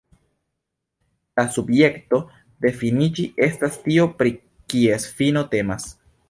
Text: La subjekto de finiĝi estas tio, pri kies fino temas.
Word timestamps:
La 1.39 1.43
subjekto 1.57 2.19
de 2.65 2.71
finiĝi 2.79 3.27
estas 3.49 3.77
tio, 3.85 4.07
pri 4.23 4.33
kies 4.75 5.07
fino 5.21 5.47
temas. 5.55 5.87